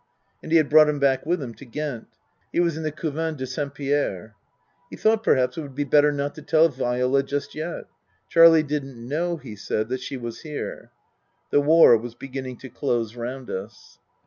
[0.41, 2.07] And he had brought him back with him to Ghent.
[2.51, 4.33] He was in the Couvent de Saint Pierre.
[4.89, 7.85] He thought, perhaps, it would be better not to tell Viola just yet.
[8.27, 10.89] Charlie didn't know, he said, that she was here.
[11.51, 13.99] The war was beginning to close round us.